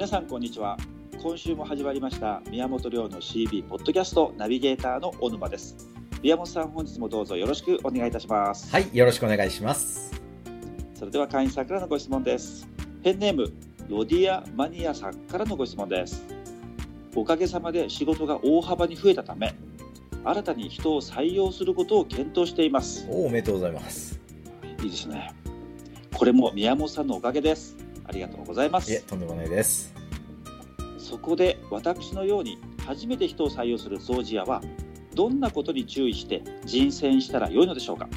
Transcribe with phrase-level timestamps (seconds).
[0.00, 0.78] 皆さんこんにちは。
[1.22, 5.76] 今週も始まりました宮本亮の CB ポッドキャストナビゲーターの小沼です。
[6.22, 8.72] 宮本さん本日もどうぞよろしくお願いいたします。
[8.72, 10.18] はい、よろしくお願いします。
[10.94, 12.66] それでは会員さんからのご質問です。
[13.02, 13.52] ペンネーム
[13.90, 16.24] ロディアマニアさんからのご質問です。
[17.14, 19.54] おかげさまで仕事が大幅に増えたため
[20.24, 23.06] 新たに人を採用することを検討しています。
[23.10, 24.18] おおめでとうございます。
[24.82, 25.34] いいですね。
[26.14, 27.76] これも宮本さんのおかげです。
[28.10, 28.90] ありがとうございます。
[28.90, 29.99] いえ、とんでもないです。
[31.10, 32.56] そこで私のように
[32.86, 34.62] 初めて人を採用する掃除屋は
[35.14, 38.08] どんなことに注意して人選したら良いのでしょうか？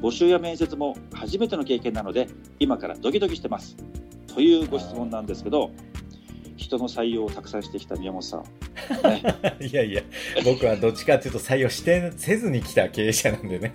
[0.00, 2.26] 募集や面接も初めての経験なので
[2.58, 3.76] 今からドキドキしてます。
[4.26, 5.70] というご質問なんですけど
[6.56, 9.22] 人の採用をたくさんしてきた宮本さん、ね、
[9.64, 10.02] いやいや、
[10.44, 13.72] 僕はどっちかというと採用してせずに来た経営者なんでね。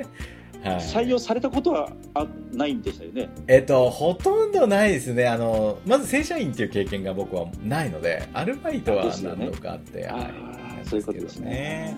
[0.63, 3.29] はい、採用されたことはあないんでしたよね？
[3.47, 5.27] えっと、ほとんどないですね。
[5.27, 11.95] あの、まず正社員っていう経験が僕はないので、アルバイトは何度かあって、あはいーそういうことですね。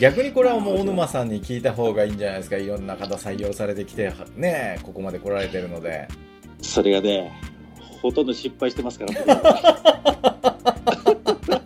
[0.00, 2.56] 逆にこれはもう小沼さんに聞いた方がいいんじゃないですか。
[2.56, 6.08] いろんな方採用されてきて、ね、ここまで来られてるので。
[6.60, 7.30] それがね
[8.00, 9.12] ほとんど失敗してますから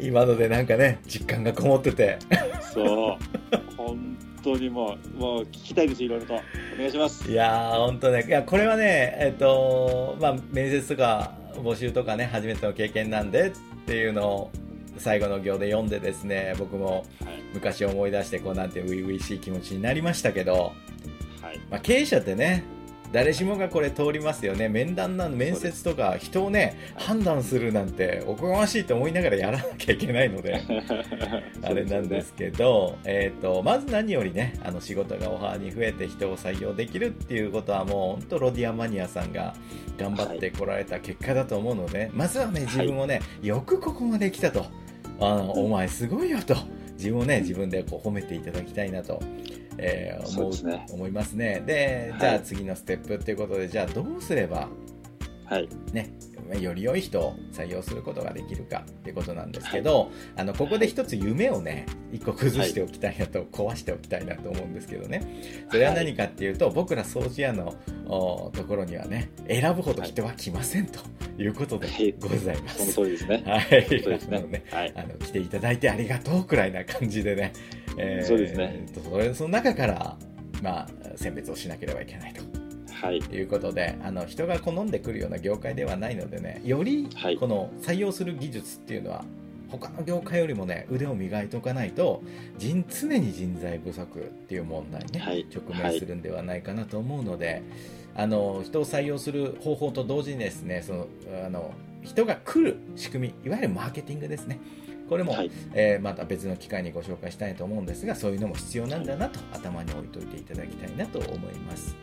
[0.00, 2.18] 今のでなんかね、実感がこもってて。
[2.74, 3.16] そう
[3.76, 6.34] 本当にもうもう聞きたいですいろいろと。
[6.34, 7.30] お願いします。
[7.30, 13.52] いやー、本当ね、いや、これはね、えっと、まあ、面接とか募集とかね、初めての経験なんでっ
[13.86, 14.50] ていうのを
[14.98, 17.42] 最後の行で読んでですね、僕もはい。
[17.54, 20.72] 昔思い出して、こうなんて初々しい気持ちになりましたけど、
[21.42, 21.58] はい。
[21.70, 22.64] まあ、経営者ってね、
[23.12, 24.70] 誰しもがこれ通りますよね。
[24.70, 30.62] 面談なの、面接とか人をね、判断するなんておこがましいと思いながらやらなきゃいけないので、
[31.62, 39.54] あれなんですけど、えっ、と、まず何よりね、あの仕事がオファーに増えて人を採用できるっていうことはもう本当ロディアマニアさんが
[39.98, 44.64] 頑張ってこられた結果だと思うので、まずはね、自分をね、よくここまで来たと。
[45.20, 46.56] あの、お前すごいよと。
[46.94, 49.20] 自分をね、自分でこう褒めていただきたいなと。
[49.78, 50.86] えー思うそうね。
[50.92, 51.62] 思いますね。
[51.66, 52.20] で、はい。
[52.20, 54.68] じゃあ次のステップっていうことで、じゃあどうすれば
[55.44, 55.68] はい。
[55.92, 56.10] ね、
[56.60, 65.66] より良い人を採用することができるかってことなんですけど、あのここで一つ夢をね一個崩しておきたいなと、壊しておきたいなと思うんですけどね。
[65.70, 67.74] それは何かっていうと、僕ら掃除屋の
[68.06, 71.00] おところにはね選ぶほど人は来ませんと
[71.38, 72.14] いうことではい。
[72.18, 72.94] ございまそのす。
[72.94, 73.42] 通りですね。
[73.46, 74.36] はい、そうですね。
[74.38, 74.92] あのねはい。
[74.96, 77.52] あの来ていただいてありがとうくらいな感じでね、
[77.98, 78.86] えーそうですね。
[79.10, 80.16] それその中から、
[80.62, 82.42] まあ、選別をしなければいけないと。
[82.92, 83.20] はい。
[83.20, 87.36] ということであの人が好んでくるような業界ではないのでねよりはい。
[87.36, 89.24] この採用する技術っていうのは
[89.68, 92.22] 他の業界よりもね腕を磨いておかないと
[92.58, 95.46] 人常に人材不足っていう問題にね、はい。
[95.52, 97.62] 直面するんではないかなと思うので、
[98.14, 101.06] あの人を採用する方法と同時にですねその
[101.44, 101.72] あの
[102.02, 104.60] 人が来る仕組みいわゆるマーケティングですね
[105.12, 105.50] これも、はい。
[105.74, 111.94] えーまた別の機会にご紹介したいと思うんですがそういうのも必要なんだなと頭に置いといていただきたいなと思います。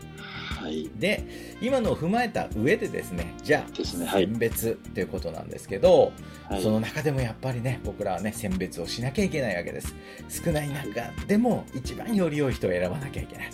[0.61, 0.89] はい。
[0.95, 1.23] で
[1.59, 4.25] 今のを踏まえた上でですねじゃあ、ねはい。
[4.25, 6.11] 選別っていうことなんですけど、
[6.47, 6.61] はい。
[6.61, 9.95] その中でもやっぱりね僕らはね選別をしなきゃいけないわけです。
[10.29, 13.49] 少ない中でも一番より良い人を選ばなきゃいけない、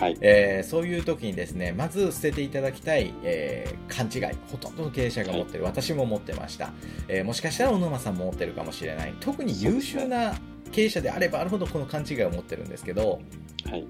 [0.00, 0.16] はい。
[0.20, 6.72] えーそういう時にですねまず捨てていただきたい、えー勘違いほとんどの経営者が持ってる、私も持ってました、
[7.08, 9.14] えーもしかしたら小沼さんも持ってるかもしれない。
[9.20, 10.34] 特に優秀な
[10.72, 13.20] 経営者であればあるほどこの勘違いを持ってるんですけど
[13.68, 13.84] はい。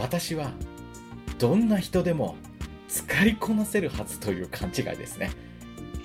[0.00, 0.50] 私は
[1.38, 2.36] どんな人でも
[2.88, 5.30] 使いこなせるはずという勘違いですね、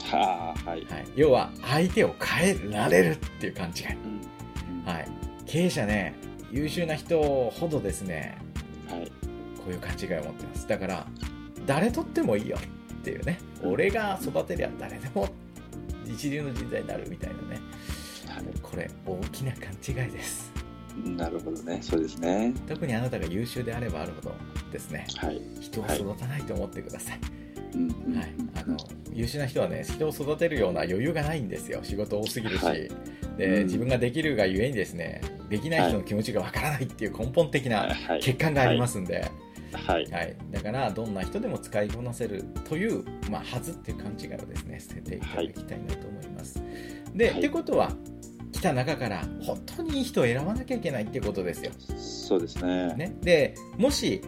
[0.04, 0.86] はあはい。
[0.86, 3.96] はい、要は相手を変えられるっていう勘違い、
[4.86, 4.92] うん。
[4.92, 5.08] はい、
[5.46, 6.16] 経営者ね
[6.52, 8.38] 優秀な人ほどですね
[8.90, 9.06] はい。
[9.06, 9.27] こ
[9.70, 10.68] ういう勘違いを持ってます。
[10.68, 11.06] だから
[11.66, 13.40] 誰とってもいいよっていうね。
[13.64, 15.30] 俺が育てりゃ誰でも
[16.06, 17.60] 一流の人材になるみたいなね。
[18.62, 19.72] これ大きな勘
[20.06, 20.52] 違いです。
[21.06, 21.80] なるほどね。
[21.82, 22.54] そうですね。
[22.68, 24.36] 特にあなたが優秀であればあるほど
[24.72, 25.08] ですね。
[25.18, 25.42] はい。
[25.60, 27.20] 人を育たないと思ってください、
[27.74, 27.82] うん。
[28.08, 28.78] うんはい、あの
[29.14, 31.80] 優秀な人はね人を育てるような余裕がないんですよ。
[31.84, 32.90] 仕事多すぎるし、はい。
[33.38, 33.66] でうん。
[33.66, 38.20] 自分ができるがゆえにですねできない人の気持ちがわからないっていう根本的なはい。
[38.20, 39.32] 欠陥がありますんで、
[39.74, 40.06] はい。
[40.12, 40.36] はい。
[40.52, 46.62] だからどんな人でも使いこなせるという、まあ、はずっていう勘違いをですね捨てていただきたいなと思います、
[47.14, 47.40] で、はい。
[47.40, 47.92] ってことは
[48.52, 51.72] 来た中から本当にいい人を選ばなきゃいけないっていうことですよ。
[51.98, 52.94] そうですね。
[52.96, 54.22] ね、でもし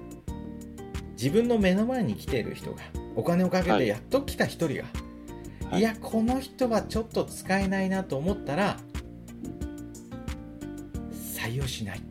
[1.13, 2.77] 自分の目の前に来ている人が
[3.15, 3.79] お金をかけはい。
[3.81, 4.85] てやっと来た一人が、
[5.71, 5.79] はい。
[5.79, 8.77] い、やこの人はちょっと使えないなと思ったら
[11.11, 12.01] 採用しない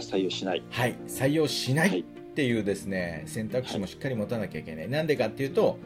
[0.00, 0.62] 採用しない。
[0.70, 1.98] はい採用しなはい。
[1.98, 5.78] いっていうですね選択肢もしっかり持たなきゃいけない、なんでかっていうと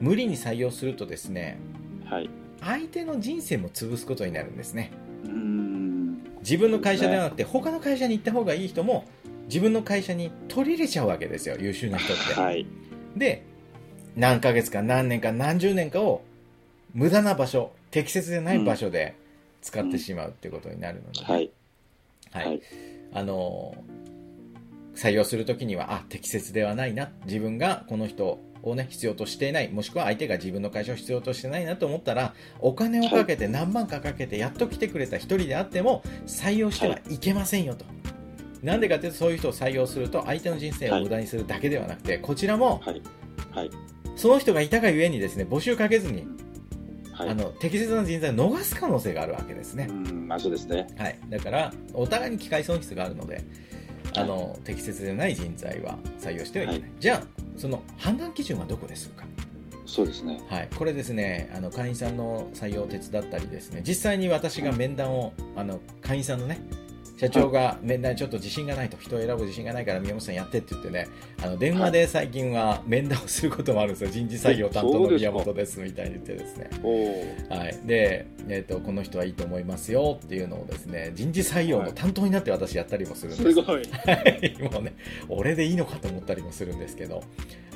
[0.00, 1.58] 無理に採用するとですね
[2.04, 2.30] はい。
[2.60, 4.92] 相手の人生も潰すことになるんですね。
[5.24, 6.22] うーん。
[6.40, 9.04] 自分の会社ではなくて他の会社に行った方がいい人も
[9.46, 12.66] 自分の会社に取り入れちゃうわけですよ優秀な人って、はい。
[13.16, 13.44] で
[14.14, 16.22] 何ヶ月か何年か何十年かを
[16.94, 19.16] 無駄な場所適切でない場所で
[19.62, 21.50] 使ってしまうっていうことになるので、はい。
[22.32, 22.46] はい。
[22.46, 22.62] はい。
[23.14, 23.74] あの
[24.94, 27.10] 採用するときにはあ適切ではないな。
[27.26, 29.70] 自分がこの人をね必要としていない。
[29.70, 37.84] もしくは相手が自分の会社を必要としてないなと思ったらお金をかけて何万かかけてやっと来てくれた一人であっても採用してはいけませんよと、
[38.62, 43.02] なんでかというとそういう人を採用すると相手の人生を無駄にするだけではなくて、こちらもはい。
[43.50, 43.70] はい。
[44.14, 46.26] その人がいたがゆえにですね募集かけずに、
[47.12, 47.28] はい。
[47.28, 49.86] あの適切な人材を逃す可能性があるわけですね。
[49.88, 50.86] う、ん、まあそうですね。
[50.96, 53.44] はい、だからお互いに機会損失があるので
[54.14, 56.90] あの適切でない人材は採用してはいけない、はい。
[56.98, 57.22] じゃあ
[57.56, 59.24] その判断基準はどこですか、
[59.86, 60.40] そうですね。
[60.48, 63.82] はい、これですねあの会員さんの採用を手伝ったりですね。
[63.86, 66.60] 実際に私が面談をあの会員さんのね
[67.22, 71.06] 社長が面談にちょっと自信がないと人を選ぶ自信がないから宮本さんやってって言ってね
[71.40, 74.10] あの電話で最近は面談をすることもあるんですよ。
[74.10, 76.68] 人事採用担当の宮本ですみたいに言ってですね。
[77.48, 83.60] はい、で、えーと、この人はいいと思いますよっていうのをですね人事採用の担当になって私やったりもするんです。
[83.62, 84.62] はい。
[84.72, 84.94] もうね
[85.28, 87.22] 俺でいいのかと思ったりもするんですけど、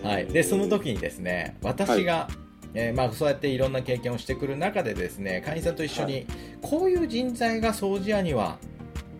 [0.02, 2.28] はい、でその時にですね私が、
[2.74, 6.20] えーまあ、そうやっていろんな経験をしてくる中でですね会員さんと一緒に、は
[6.62, 8.58] こういう人材が掃除屋には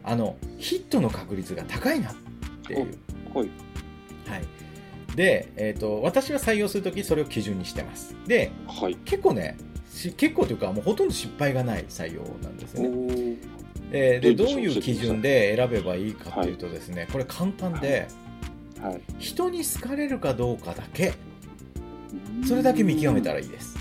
[0.07, 2.15] あのヒットの確率が高いなっ
[2.67, 2.99] ていう、
[3.35, 3.51] はい。
[4.27, 8.17] はい、で、えー、と私は採用する時それを基準にしてます。
[8.27, 8.97] ではい。
[9.05, 9.59] 結構ね
[9.91, 13.37] し結構というかもうほとんど失敗がない採用なんですね、ー
[13.93, 14.21] えー。
[14.21, 18.09] でどういう基準で選べばいいかっていうとですね、これ簡単で、
[18.81, 19.01] はい。
[19.19, 21.15] 人に好かれるかどうかだけ。
[22.47, 23.77] それだけ見極めたらいいです。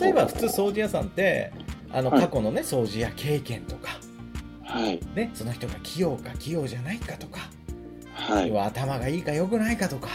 [0.00, 1.52] 例えば普通掃除屋さんって
[1.90, 2.20] あのはい。
[2.20, 3.81] 過去のね掃除屋経験とか、
[4.72, 5.00] はい。
[5.14, 7.40] ね、その人が器用か器用じゃないかとか、
[8.14, 8.48] はい。
[8.48, 10.08] 要は頭がいいか良くないかとか、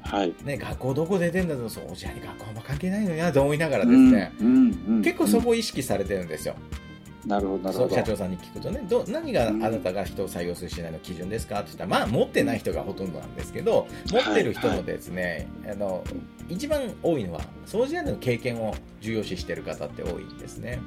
[0.00, 0.34] はい。
[0.44, 4.46] ね、学校どこ出てんだと掃除屋に学校も関係ないのになと思いながらですね、うん。
[4.46, 4.84] うん。
[4.88, 6.54] うん結構そこを意識されてるんですよ、
[7.26, 7.88] なるほど、なるほど。
[7.90, 11.60] そう社長さんに聞くとねど何があなたが人を採用するしないの基準ですか？
[11.60, 16.04] って言ったらまあ持ってない人がほとんどなんですけど持ってる人のですね、あの
[16.48, 20.78] 一番多いのは掃除屋の経験を重要視してる方って多いんですね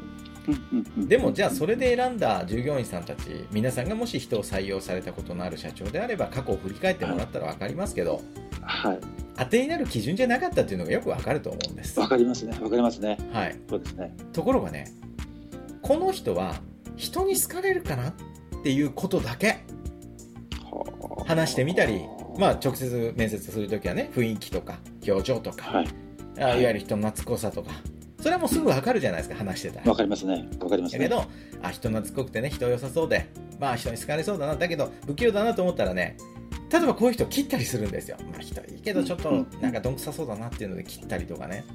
[0.98, 8.22] でもじゃあそれで選んだ従業員さんたち皆さんがもし人を採用されたことのある社長であれば過去を振り返ってもらったら分かりますけど
[8.62, 9.00] はい。
[9.38, 12.58] 当てになる基準じゃなかったっていうのがよく分かると思うんです、わかりますね。
[12.62, 13.18] わかりますね。
[13.32, 14.16] はい、そうですね。
[14.34, 14.92] ところがね
[15.82, 16.56] この人は
[16.96, 18.14] 人に好かれるかなっ
[18.64, 19.64] ていうことだけ
[20.70, 22.02] はあ話してみたり、
[22.38, 25.88] まあ、直接面接するときはね雰囲気とか表情とか、はい。
[26.38, 27.72] あいわゆる人懐っこさとか
[28.22, 29.90] それはもうすぐ分かるじゃないですか話してたら。
[29.90, 30.48] わかりますね。
[30.60, 31.00] わかりますね。
[31.00, 31.26] だけど
[31.62, 33.30] あ人懐っこくてね人良さそうで。
[33.60, 34.56] まあ人に好かれそうだな。
[34.56, 36.18] だけど不器用だなと思ったらね
[36.72, 41.66] 例えばこういう人切ったりするんですよ、まあ、人いいけどちょっとなんかどんくさそうだなっていうので切ったりとかね。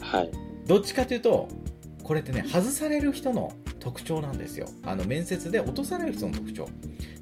[0.00, 0.30] はい。
[0.66, 1.48] どっちかというと
[2.02, 4.66] これってね外される人の特徴なんですよ。
[4.84, 6.68] あの面接で落とされる人の特徴。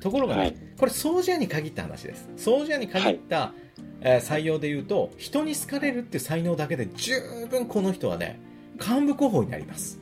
[0.00, 0.56] ところがね、はい。
[0.78, 2.28] これ掃除屋に限った話です。
[2.36, 3.52] 掃除屋に限った、
[4.00, 7.20] えー採用で言うと人に好かれるっていう才能だけで十
[7.50, 8.40] 分この人はね
[8.78, 10.00] 幹部候補になります。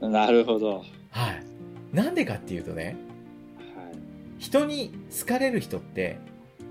[0.00, 0.84] なるほど。
[1.10, 1.44] はい。
[1.92, 2.96] なんでかっていうとね
[3.76, 3.96] はい。
[4.38, 6.18] 人に好かれる人って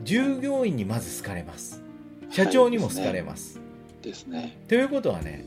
[0.03, 1.81] 従業員にまず好かれます。
[2.29, 3.61] 社長にも好かれます、
[4.01, 4.57] ですね。
[4.67, 5.45] ということはね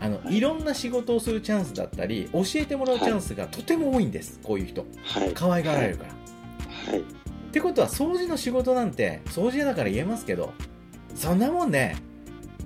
[0.00, 0.36] あの、はい。
[0.36, 4.84] いろんな仕事をするチャンスだったり教えてもらうチャンスがとても多いんです、こういう人。
[5.04, 5.32] はい。
[5.34, 7.20] 可愛がられるから、はい。
[7.50, 10.52] ってことは掃除の仕事なんて掃除屋だから言えますけど
[11.16, 11.96] そんなもんね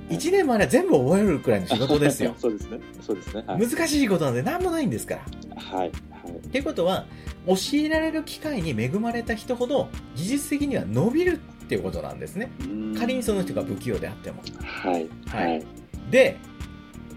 [0.08, 2.78] 1年まで全部覚えるくらいの仕事ですよ そうですね。
[3.00, 3.42] そうですね。
[3.46, 3.66] はい。
[3.66, 5.22] 難しい仕事なんて何もないんですから
[5.60, 5.78] はい。
[5.78, 5.90] はい。
[5.90, 7.06] っていうことは
[7.46, 15.06] 教えられる機会に恵まれた人ほど技術的には伸びるっていうことなんですねうん仮にその人が不器用であってもはい。
[15.26, 15.62] ははいい。
[16.10, 16.36] で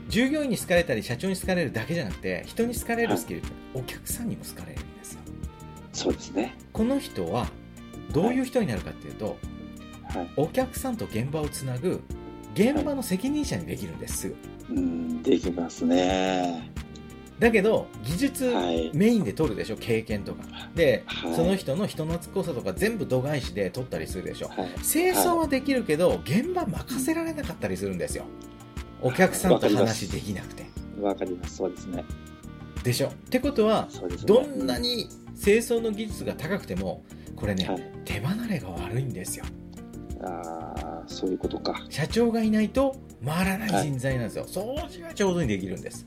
[0.10, 5.20] 従業員に好かれたり社長に好かれるだけじゃなくて人に好かれるスキルってお客さんにも好かれるんですよ
[5.92, 6.56] そうですね。
[6.72, 7.48] この人は
[8.14, 9.36] どういう人になるかっていうと、
[10.04, 10.30] はい。
[10.38, 12.02] お客さんと現場をつなぐ
[12.58, 14.34] 現場の責任者にできるんです、
[14.70, 16.72] うん、できますね。
[17.40, 18.90] だけど技術はい。
[18.96, 24.70] メインで取るでしょ経験とかで、はいその人の人懐っこさとか全部度外視で取ったりするでしょはい。
[24.82, 28.26] 清掃はできるけど、現場任せられなかったりするんですよ
[29.02, 30.66] お客さんと話できなくて
[31.00, 31.58] わかります。
[31.58, 32.04] そうですね。
[32.84, 33.88] でしょってことは。
[34.26, 35.08] どんなに
[35.40, 37.04] 清掃の技術が高くても
[37.36, 37.92] これね、はい。
[38.04, 39.46] 手離れが悪いんですよ
[40.24, 40.77] ああ、
[41.18, 41.84] そういうことか。
[41.90, 42.96] 社長がいないと
[43.26, 46.06] 回らない人材なんですよ、掃除は上手にできるんです。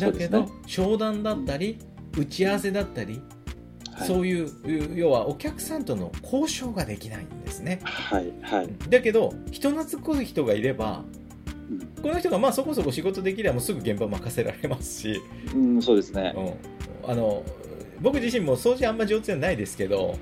[0.00, 1.78] だけど、商談だったり
[2.16, 3.20] 打ち合わせだったり、
[3.92, 4.06] はい。
[4.06, 7.80] そういう要はお客さんとの交渉ができないんですね。
[7.82, 8.68] はいはい。
[8.88, 11.02] だけど人懐っこい人がいれば
[11.70, 12.02] うん。
[12.02, 15.20] この人がまあそこそこ仕事できればもうすぐ現場任せられますし、
[15.54, 16.32] うん、そうですね。
[17.04, 17.08] う。
[17.08, 17.42] ん、あの
[18.00, 20.16] 僕自身も掃除あんま上手じゃないですけど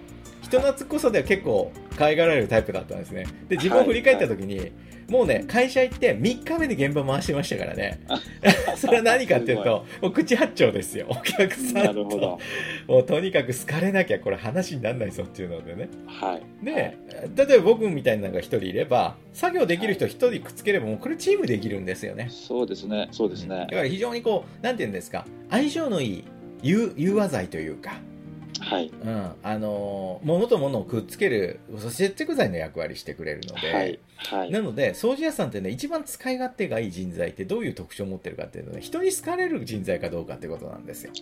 [0.52, 3.25] 人懐っこさでは結構可愛がられるタイプだったんですね。
[3.49, 4.73] で自分を振り返った時に、
[5.09, 8.00] もうね会社行って3日目で現場回してましたからね。
[8.76, 12.38] それは何かっていうともう口八丁ですよお客さなんるほとど。
[12.87, 15.88] もうとにかく好かれなきゃこれ話にならないぞっていうのでね。
[16.06, 16.64] はい。
[16.64, 16.99] で、
[17.35, 22.28] 例えば僕みたいなのが1人いれば作業できる人1人くっつければもうこれチームできるんですよね。
[22.30, 23.09] そうですね。
[23.11, 23.61] そうですね。
[23.61, 23.66] だ。
[23.66, 25.25] から非常にこうなんていうんですか。
[25.50, 26.25] 相性のいい
[26.62, 27.94] 融融和剤というか
[28.61, 28.88] はい。
[28.88, 33.99] うん、あのー物と物をくっつける接着剤の役割してくれるので、はい。
[34.16, 34.50] はい。
[34.50, 41.12] なので掃除屋さんってね一番使い勝手がいい人材ってどういう特徴を持ってるかっていうのは人に好かれる人材かどうかってことなんですよ、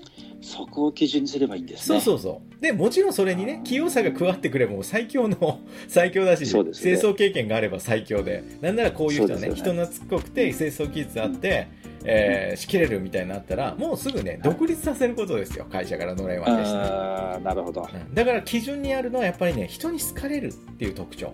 [0.42, 2.00] そこを基準にすればいいんですね。
[2.00, 11.68] そうそうそうでもちろんそれにね器用さが加わってくればもう最強の 最強だし、ね清掃経験があれば最強でなんならこういう人はねそうですよ人懐っこくて清掃技術あって、
[12.04, 16.78] えー仕切れるみたいになったらもうすぐね独立させることですよ会社からのれん分けして。
[16.78, 17.82] ねああ、なるほど。
[17.82, 18.14] はうん。
[18.14, 21.30] だから基準にあるのはやっぱりね人に好かれるっていう特徴、い。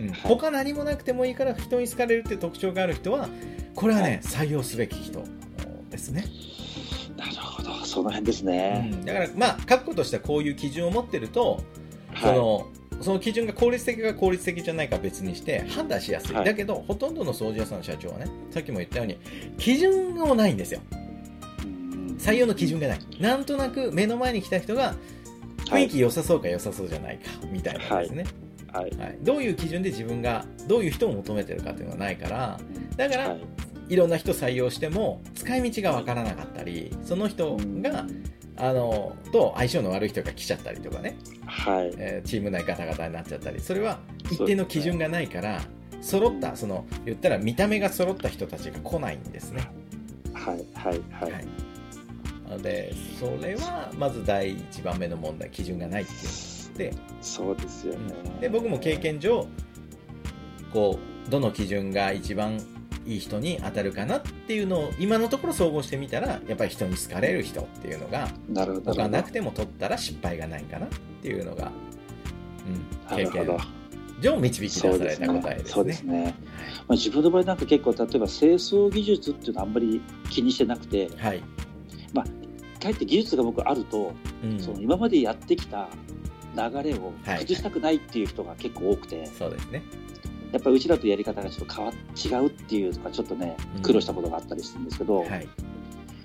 [0.00, 0.08] うん。
[0.10, 0.20] はい。
[0.22, 3.28] 他何もなくてもいいから人に好かれるっていう特徴がある人は
[3.74, 5.22] これはね、採用すべき人
[5.90, 6.24] ですね、
[7.16, 7.70] なるほど。
[7.84, 8.90] その辺ですうね。
[8.94, 9.04] ん。
[9.04, 11.60] だからまあ確固としてはこういう基準を持ってると、
[12.20, 12.66] そはの
[13.00, 16.44] その基準が効率的か効率的じゃないか別にして判断しやすい、はい。
[16.44, 19.18] だけどほとんどの掃除屋さんの社長はねさっきも言ったように
[19.56, 20.80] 基準がないんですよ。
[22.18, 22.98] 採用の基準がない。
[23.20, 24.94] なんとなく目の前に来た人が
[25.66, 28.24] 雰囲気良さそうか良さそうじゃないかみたいなんですね、
[28.72, 28.90] はい。
[28.96, 32.58] はい、どういう基準で自分がどういう人を求めてるかっていうのはないから
[32.96, 33.40] だから、はい。
[33.88, 38.06] い、ろんな人採用しても使い道がわからなかったりその人が、
[38.58, 41.94] あのと相性の悪い人が来ちゃったりとかね、はい。
[41.96, 43.98] えーチーム内ガタガタになっちゃったりそれは
[44.30, 45.62] 一定の基準がないから
[46.00, 49.70] 揃ったその言ったら見た目が揃った人たちが来ないんですね、
[50.32, 50.64] はい。
[50.74, 51.00] はい。
[51.10, 51.32] はい。
[51.32, 51.46] はい
[52.48, 58.14] なのでそれはまず第一番目の問題基準がないっていうのでそうですよね。
[58.40, 59.46] で僕も経験上
[60.72, 62.58] こうどの基準が一番
[63.08, 68.28] いい人に当たるかなっていうのを今のところ総合してみたらやっぱり人に好かれる人っていうのが。
[68.84, 70.88] 他なくても取ったら失敗がないかなっ
[71.22, 71.72] ていうのが、
[73.10, 73.58] うん、経験。
[74.20, 75.72] 上導き出された答えですね。
[75.72, 76.34] そうですね。
[76.88, 81.42] まあ、自分の場合なんか結構例えば清掃技術っていうのはあんまり気にしてなくて、はい、
[82.78, 84.12] かえって技術が僕あると、
[84.42, 85.88] うん、その今までやってきた
[86.54, 89.82] 流れをはい崩したくないっていう人が結構多くて、そうですね。
[90.52, 93.82] やっぱりうちらとやり方がちょっと変わっ違うっていうとかちょっとねうん。
[93.82, 95.48] 苦労したことがあったりするんですけど、はい、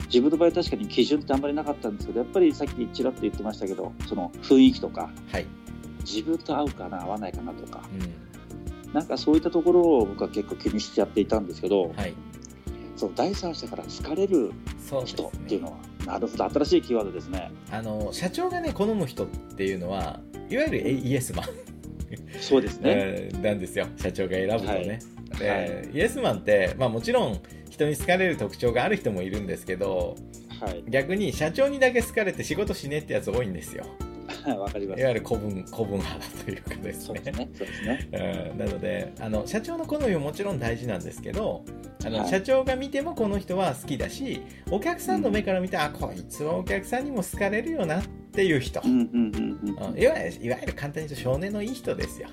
[0.06, 5.48] 自分の場合確かに基準ってあんまりなかったんですけどやっぱりさっきちらっと言ってましたけどその雰囲気とかはい、
[6.01, 12.13] 自分と合うかな合わないかなとかうなんかそういったところを僕は結構気にしてやっていたんですけど、ん、はい、
[12.96, 14.51] その第三者から好かれる
[15.06, 15.68] 人っていうね。
[15.68, 15.74] の
[16.06, 17.51] は、なるほど新しいキーワードですね。
[17.72, 21.46] あの社長がね好む人っていうのはいわゆるイエスマン、
[22.39, 23.88] そうですね、えーなんですよ。
[23.98, 25.00] 社長が選ぶとね。
[25.39, 25.58] では
[25.93, 30.15] イエスマンって、まあ、もちろん人に好かれる特徴がある人もいるんですけど
[30.63, 30.84] はい。
[30.88, 33.86] 逆に社長にだけ好かれて仕事しねえってやつ多いんですよ。
[34.58, 35.01] わかります。
[35.01, 37.50] いわゆる古文古文派だというかですね。
[37.53, 38.08] そうですね。
[38.12, 38.58] ね うん。
[38.58, 41.65] なのであの社長の好みももちろん大事なんですけど
[42.05, 42.29] あの、はい。
[42.29, 44.41] 社長が見てもこの人は好きだし
[44.72, 48.03] お客さんの目から見て、あこいつはお客さんにも好かれるよなっ
[48.34, 49.94] ていう人、うんうんうんうん。
[49.94, 50.02] うん。
[50.02, 52.28] いわゆる簡単に言うと少年のいい人ですよ、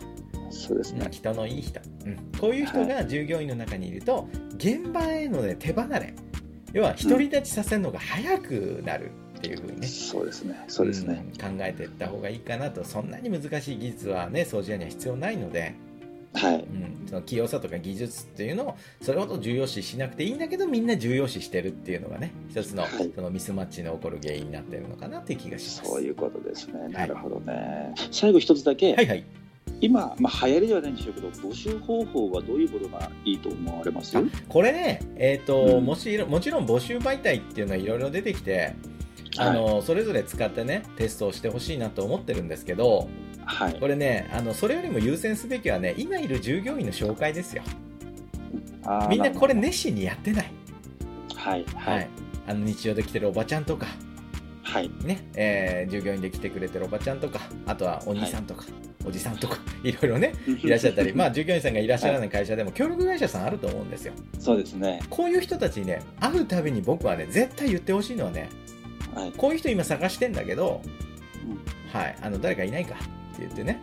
[0.50, 1.06] そうですね。
[1.10, 2.16] 人のいい人、うん。
[2.40, 6.14] こういう人が従業員の中にいると現場への、ね、手離れ。
[6.72, 10.64] 要は独り立ちさせるのが早くなるっていうふうにね、そうですね。
[10.68, 11.58] そうですね、うん。
[11.58, 12.84] 考えていった方がいいかなと。
[12.84, 15.74] そんなに難しい技術はね掃除屋には必要ないので、
[16.32, 16.54] はい。
[16.56, 23.10] うん、その器用さとか技術っていうのをそれほど重要視しなくていいんだけどみんな重要視してるっていうのがね一つの,、はい。
[23.14, 25.90] そのミスマッチの起こる原因になってるのかなっていう気がします。
[25.90, 26.88] そういうことですね。
[26.88, 29.24] なるほどね、最後一つだけ、はいはい。
[29.80, 34.16] 今、まあ、流行りではないんでしょうけど募集方法はどういうことがいいと思われます？
[34.16, 35.84] あこれねえっ、と、うん。
[35.84, 38.74] もしもちろん募集媒体っていうのはいろいろ出てきて
[39.38, 43.08] あの、それぞれ使ってねテストをしてほしいなと思ってるんですけど
[43.44, 43.74] はい。
[43.80, 47.62] これねあのそれよりも優先すべきはね今いる従業員の紹介ですよ。
[49.08, 50.46] みんなこれる熱心にやってない。
[51.28, 51.64] ほどはい。
[51.74, 52.02] ははい。
[52.02, 52.06] い、
[52.46, 53.86] あの日常で来てるおばちゃんとか、
[54.62, 54.90] はい。
[55.04, 58.64] ねえー従業員で来てくれてるおばちゃんとかあとはお兄さんとか、
[59.04, 64.12] おじさんとか いろいろね いらっしゃったり、まあ、従業員さんがいらっしゃらない会社でも協力会社さんあると思うんですよ。
[64.38, 65.00] そうですね。
[65.10, 68.48] こういう人たちにね会うたびに僕はね絶対言ってほしいのはね
[69.14, 69.32] はい。
[69.36, 70.82] こういう人今探してんだけど、
[71.46, 72.00] うん。
[72.00, 72.96] はい、あの誰かいないか
[73.40, 73.80] 言ってね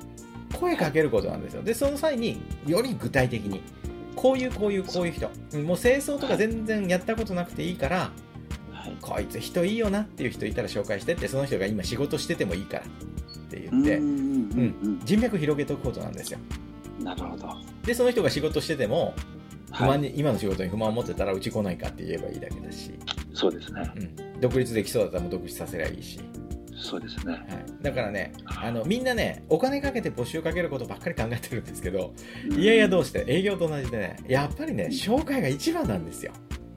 [0.60, 3.62] 声かけることなんですよでその際により具体的に
[4.16, 8.12] こういうこういうこういう人うんもう清掃とか全然やったことなくていいから
[8.72, 8.98] はい。
[9.02, 12.88] こいつ人いいよなっていう人いたら紹介してってその人が今仕事しててもいいからっ
[13.50, 16.40] てう言ってんうんうん人脈広げておくことなんですよ
[17.00, 17.06] うん。
[17.06, 17.50] なるほど。
[17.84, 19.14] でその人が仕事してても
[19.72, 19.90] 不はい。
[19.90, 22.92] 満に、今の仕事に不満を持ってたらうち来ないかって言えばいいだけだし、
[23.34, 23.92] そうですね。
[23.98, 24.00] う
[24.38, 26.20] ん、独立できそうだったらもう独立させりゃいいし、
[26.78, 27.34] そうですね。
[27.34, 27.44] はい、
[27.82, 32.14] だからねあのみんなねお金かけて募集かけることばっかり考えてるんですけど
[32.56, 36.32] いやいやどうして営業と同じでねやっぱりね紹介が一番なんですよ、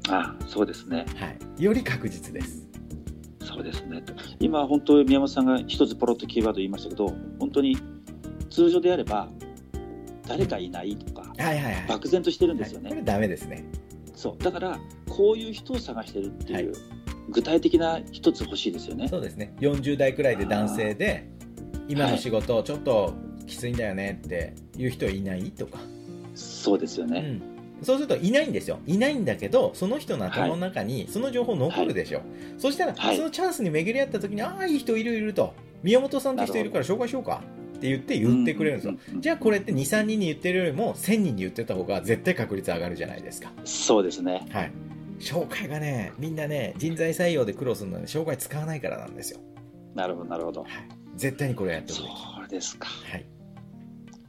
[0.08, 1.06] あそうですね。
[1.16, 1.26] は
[1.58, 2.66] い、より確実です。
[3.42, 4.02] そうですね。
[4.38, 7.76] 今、本当、宮本さんが一つポロッとキーワード言いましたけど、本当に
[8.48, 9.28] 通常であれば、
[10.26, 11.86] 誰かいないとか、はいはいはい。
[11.88, 12.90] 漠然としてるんですよね。
[12.90, 12.98] はい。
[13.00, 13.64] これダメですね。
[14.14, 14.42] そう。
[14.42, 14.78] だから、
[15.08, 16.99] こういう人を探してるっていう、はい
[17.30, 19.08] 具体的な一つ欲しいですよね。
[19.08, 19.54] そうですね。
[19.60, 21.28] 40代くらいで男性で
[21.88, 23.14] 今の仕事ちょっと
[23.46, 25.78] きついんだよねっていう人いないとか、
[26.34, 27.40] そうですよね。
[27.80, 28.78] うん、そうするといないんですよ。
[28.86, 32.22] いないんだけどその人の頭の中にその情報残るでしょ、
[32.58, 33.16] そしたら、はい。
[33.16, 35.54] そのチャンスに巡り合った時にああいい人いるいると。
[35.82, 37.42] 宮本さんって人いるから紹介しようか
[37.76, 43.50] って言って言ってくれるんですよ、うううんじゃあこれって23人に言ってるよりも1000人に言ってた方が絶対確率上がるじゃないですか。
[43.64, 44.46] そうですね。
[44.50, 44.72] はい
[45.20, 49.40] 紹介がねみんなね人材採用で苦労するのは、ね、紹介使わないからなんですよ、
[49.94, 50.62] なるほど、なるほど。
[50.62, 50.70] はい、
[51.16, 52.88] 絶対にこれやっておくべきそうですか。
[52.88, 53.26] はい、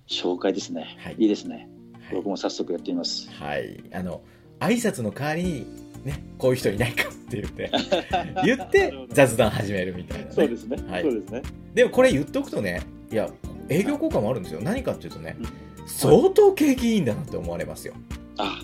[0.08, 0.98] 紹介ですね。
[1.00, 1.56] はいいいですね。
[1.56, 3.30] はい僕も早速やってみます。
[3.32, 4.22] はい、あの
[4.60, 5.66] 挨拶の代わりに、
[6.04, 7.72] ね、こういう人いないかって言って
[8.44, 10.78] 言って雑談始めるみたいな、ね、そうですね。
[10.90, 11.42] はいそうですね。
[11.74, 13.30] でもこれ言っとくとねいや
[13.70, 17.94] 営業効果もあるんですよ何かっていうとねうん相当景気いいんだなって思われますよ
[18.38, 18.62] あ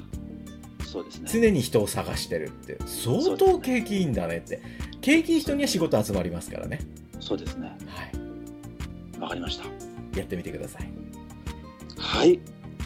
[0.88, 1.30] そうですね。
[1.32, 4.62] 常に人を探してるって相当景気いいんだねって
[5.02, 6.80] 景気いい人には仕事集まりますからね
[7.20, 7.68] そうですね。
[7.88, 9.66] はいわかりました。
[10.18, 10.90] やってみてください
[11.98, 12.40] はい。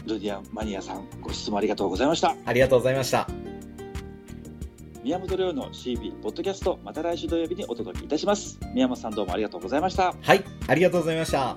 [0.06, 2.34] ルディアマニアさん、ご質問ありがとうございました。
[2.44, 3.28] ありがとうございました
[5.04, 8.58] 宮本亮の CB ポッドキャスト、また来週土曜日にお届けいたします。
[8.74, 10.14] 宮本さんどうもありがとうございました。
[10.20, 11.56] はいありがとうございました